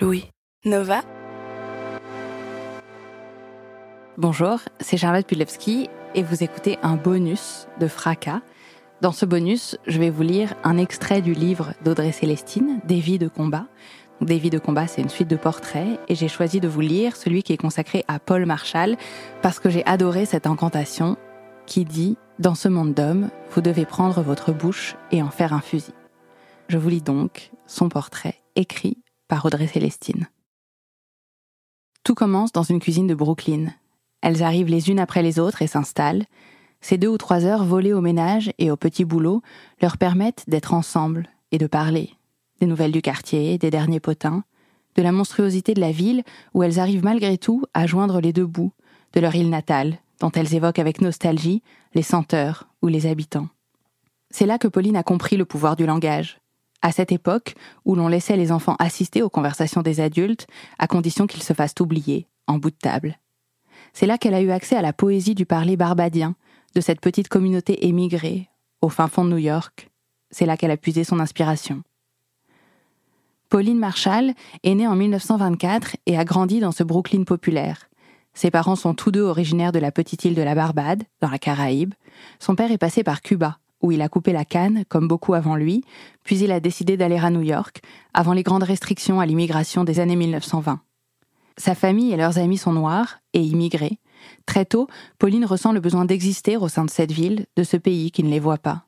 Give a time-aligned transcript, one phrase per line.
[0.00, 0.24] Louis.
[0.64, 1.00] Nova.
[4.18, 8.42] Bonjour, c'est Charlotte Pulewski et vous écoutez un bonus de Fracas.
[9.00, 13.18] Dans ce bonus, je vais vous lire un extrait du livre d'Audrey Célestine, Des vies
[13.18, 13.66] de combat.
[14.20, 17.16] Des vies de combat, c'est une suite de portraits et j'ai choisi de vous lire
[17.16, 18.98] celui qui est consacré à Paul Marshall
[19.40, 21.16] parce que j'ai adoré cette incantation
[21.64, 25.62] qui dit Dans ce monde d'hommes, vous devez prendre votre bouche et en faire un
[25.62, 25.94] fusil.
[26.68, 30.28] Je vous lis donc son portrait écrit par Audrey Célestine.
[32.04, 33.66] Tout commence dans une cuisine de Brooklyn.
[34.22, 36.24] Elles arrivent les unes après les autres et s'installent.
[36.80, 39.42] Ces deux ou trois heures volées au ménage et au petit boulot
[39.82, 42.10] leur permettent d'être ensemble et de parler.
[42.60, 44.44] Des nouvelles du quartier, des derniers potins,
[44.96, 46.22] de la monstruosité de la ville
[46.54, 48.72] où elles arrivent malgré tout à joindre les deux bouts,
[49.12, 51.62] de leur île natale, dont elles évoquent avec nostalgie
[51.94, 53.48] les senteurs ou les habitants.
[54.30, 56.40] C'est là que Pauline a compris le pouvoir du langage.
[56.82, 60.46] À cette époque où l'on laissait les enfants assister aux conversations des adultes,
[60.78, 63.18] à condition qu'ils se fassent oublier, en bout de table.
[63.92, 66.36] C'est là qu'elle a eu accès à la poésie du parler barbadien,
[66.74, 68.48] de cette petite communauté émigrée,
[68.80, 69.90] au fin fond de New York.
[70.30, 71.82] C'est là qu'elle a puisé son inspiration.
[73.48, 77.88] Pauline Marshall est née en 1924 et a grandi dans ce Brooklyn populaire.
[78.32, 81.38] Ses parents sont tous deux originaires de la petite île de la Barbade, dans la
[81.38, 81.94] Caraïbe.
[82.38, 85.56] Son père est passé par Cuba, où il a coupé la canne, comme beaucoup avant
[85.56, 85.84] lui,
[86.24, 87.80] puis il a décidé d'aller à New York,
[88.14, 90.80] avant les grandes restrictions à l'immigration des années 1920.
[91.56, 93.98] Sa famille et leurs amis sont noirs et immigrés.
[94.46, 94.86] Très tôt,
[95.18, 98.30] Pauline ressent le besoin d'exister au sein de cette ville, de ce pays qui ne
[98.30, 98.84] les voit pas.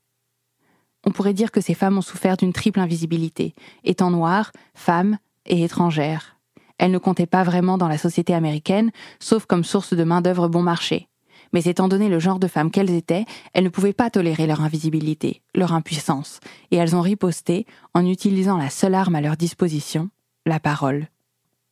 [1.04, 3.54] On pourrait dire que ces femmes ont souffert d'une triple invisibilité,
[3.84, 6.36] étant noires, femmes et étrangères.
[6.78, 10.62] Elles ne comptaient pas vraiment dans la société américaine, sauf comme source de main-d'œuvre bon
[10.62, 11.09] marché.
[11.52, 14.62] Mais étant donné le genre de femmes qu'elles étaient, elles ne pouvaient pas tolérer leur
[14.62, 16.40] invisibilité, leur impuissance,
[16.70, 20.08] et elles ont riposté en utilisant la seule arme à leur disposition,
[20.46, 21.08] la parole.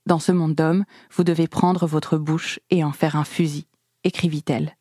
[0.06, 3.66] Dans ce monde d'hommes, vous devez prendre votre bouche et en faire un fusil,
[4.04, 4.76] écrivit-elle.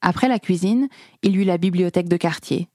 [0.00, 0.88] Après la cuisine,
[1.22, 2.68] il eut la bibliothèque de quartier,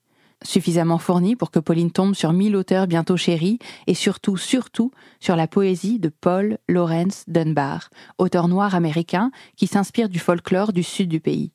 [0.44, 5.36] suffisamment fournie pour que Pauline tombe sur mille auteurs bientôt chéris, et surtout, surtout, sur
[5.36, 11.10] la poésie de Paul Lawrence Dunbar, auteur noir américain qui s'inspire du folklore du sud
[11.10, 11.52] du pays.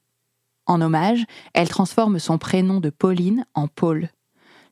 [0.66, 4.08] En hommage, elle transforme son prénom de Pauline en Paul.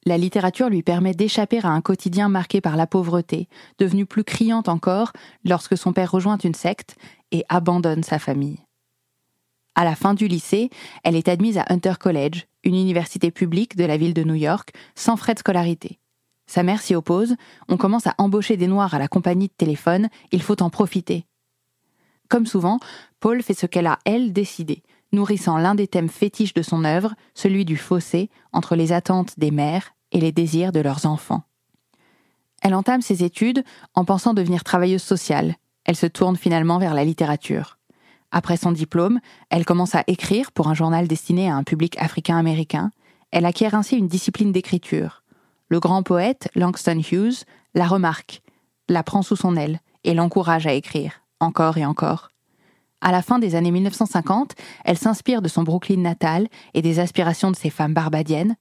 [0.06, 3.48] La littérature lui permet d'échapper à un quotidien marqué par la pauvreté,
[3.78, 5.12] devenue plus criante encore
[5.44, 6.96] lorsque son père rejoint une secte
[7.32, 8.67] et abandonne sa famille.
[9.78, 10.70] À la fin du lycée,
[11.04, 14.72] elle est admise à Hunter College, une université publique de la ville de New York,
[14.96, 16.00] sans frais de scolarité.
[16.48, 17.36] Sa mère s'y oppose,
[17.68, 21.26] on commence à embaucher des Noirs à la compagnie de téléphone, il faut en profiter.
[22.28, 22.80] Comme souvent,
[23.20, 27.14] Paul fait ce qu'elle a, elle, décidé, nourrissant l'un des thèmes fétiches de son œuvre,
[27.34, 31.44] celui du fossé entre les attentes des mères et les désirs de leurs enfants.
[32.62, 33.62] Elle entame ses études
[33.94, 35.54] en pensant devenir travailleuse sociale.
[35.84, 37.77] Elle se tourne finalement vers la littérature.
[38.30, 42.90] Après son diplôme, elle commence à écrire pour un journal destiné à un public africain-américain.
[43.30, 45.22] Elle acquiert ainsi une discipline d'écriture.
[45.68, 47.44] Le grand poète Langston Hughes
[47.74, 48.42] la remarque,
[48.88, 52.30] la prend sous son aile et l'encourage à écrire, encore et encore.
[53.00, 57.50] À la fin des années 1950, elle s'inspire de son Brooklyn natal et des aspirations
[57.50, 58.56] de ces femmes barbadiennes,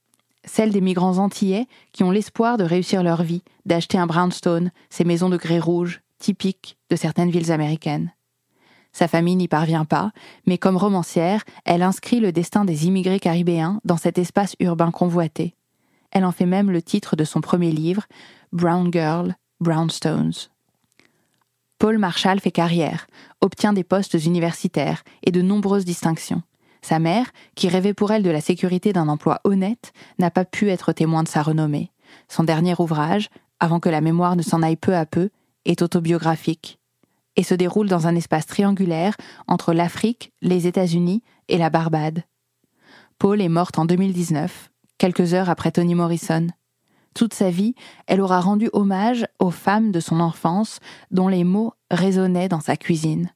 [0.46, 5.04] celles des migrants antillais qui ont l'espoir de réussir leur vie, d'acheter un brownstone, ces
[5.04, 8.12] maisons de grès rouge, typiques de certaines villes américaines.
[8.98, 10.12] Sa famille n'y parvient pas,
[10.48, 15.54] mais comme romancière, elle inscrit le destin des immigrés caribéens dans cet espace urbain convoité.
[16.10, 18.08] Elle en fait même le titre de son premier livre,
[18.54, 20.50] Brown Girl, Brownstones.
[21.78, 23.06] Paul Marshall fait carrière,
[23.40, 26.42] obtient des postes universitaires et de nombreuses distinctions.
[26.82, 30.72] Sa mère, qui rêvait pour elle de la sécurité d'un emploi honnête, n'a pas pu
[30.72, 31.92] être témoin de sa renommée.
[32.30, 33.30] Son dernier ouvrage,
[33.60, 35.30] avant que la mémoire ne s'en aille peu à peu,
[35.66, 36.77] est autobiographique
[37.38, 39.16] et se déroule dans un espace triangulaire
[39.48, 42.24] entre l'Afrique, les États-Unis et la Barbade.
[43.20, 46.48] Paul est morte en 2019, quelques heures après Toni Morrison.
[47.14, 47.74] Toute sa vie,
[48.06, 50.80] elle aura rendu hommage aux femmes de son enfance
[51.10, 53.32] dont les mots résonnaient dans sa cuisine.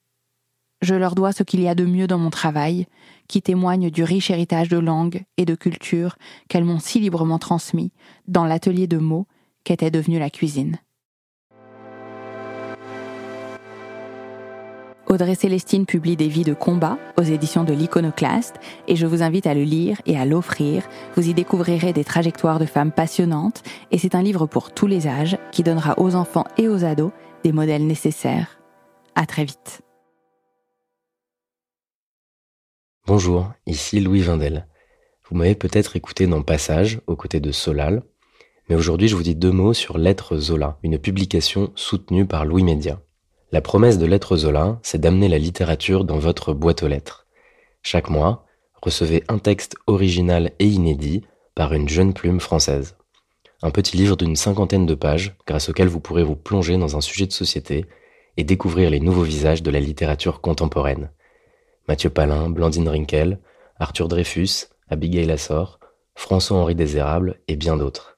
[0.81, 2.87] Je leur dois ce qu'il y a de mieux dans mon travail,
[3.27, 6.15] qui témoigne du riche héritage de langue et de culture
[6.49, 7.91] qu'elles m'ont si librement transmis
[8.27, 9.27] dans l'atelier de mots
[9.63, 10.77] qu'était devenue la cuisine.
[15.11, 18.55] Audrey Célestine publie des vies de combat aux éditions de l'Iconoclaste
[18.87, 20.87] et je vous invite à le lire et à l'offrir.
[21.17, 23.61] Vous y découvrirez des trajectoires de femmes passionnantes
[23.91, 27.11] et c'est un livre pour tous les âges qui donnera aux enfants et aux ados
[27.43, 28.57] des modèles nécessaires.
[29.13, 29.81] À très vite.
[33.05, 34.65] Bonjour, ici Louis Vindel.
[35.29, 38.01] Vous m'avez peut-être écouté dans Passage, aux côtés de Solal,
[38.69, 42.63] mais aujourd'hui je vous dis deux mots sur Lettres Zola, une publication soutenue par Louis
[42.63, 43.01] Média.
[43.53, 47.27] La promesse de Lettres Zola, c'est d'amener la littérature dans votre boîte aux lettres.
[47.83, 48.45] Chaque mois,
[48.81, 52.95] recevez un texte original et inédit par une jeune plume française.
[53.61, 57.01] Un petit livre d'une cinquantaine de pages grâce auquel vous pourrez vous plonger dans un
[57.01, 57.87] sujet de société
[58.37, 61.11] et découvrir les nouveaux visages de la littérature contemporaine.
[61.89, 63.37] Mathieu Palin, Blandine Rinkel,
[63.79, 65.81] Arthur Dreyfus, Abigail Assor,
[66.15, 68.15] François-Henri Désérable et bien d'autres.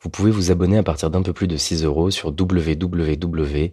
[0.00, 3.72] Vous pouvez vous abonner à partir d'un peu plus de 6 euros sur www